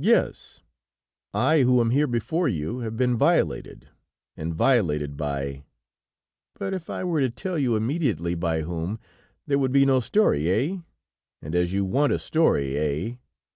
"Yes, 0.00 0.60
I 1.32 1.60
who 1.60 1.80
am 1.80 1.90
here 1.90 2.08
before 2.08 2.48
you 2.48 2.80
have 2.80 2.96
been 2.96 3.16
violated, 3.16 3.86
and 4.36 4.52
violated 4.52 5.16
by!... 5.16 5.62
But 6.54 6.74
if 6.74 6.90
I 6.90 7.04
were 7.04 7.20
to 7.20 7.30
tell 7.30 7.56
you 7.56 7.76
immediately 7.76 8.34
by 8.34 8.62
whom, 8.62 8.98
there 9.46 9.60
would 9.60 9.70
be 9.70 9.86
no 9.86 10.00
story, 10.00 10.50
eh? 10.50 10.78
And 11.40 11.54
as 11.54 11.72
you 11.72 11.84
want 11.84 12.12
a 12.12 12.18
story, 12.18 12.76
eh? 12.76 13.14